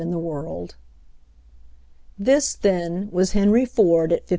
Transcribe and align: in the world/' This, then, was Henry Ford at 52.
in 0.01 0.09
the 0.09 0.17
world/' 0.19 0.73
This, 2.17 2.55
then, 2.55 3.09
was 3.11 3.33
Henry 3.33 3.67
Ford 3.67 4.11
at 4.11 4.21
52. 4.21 4.29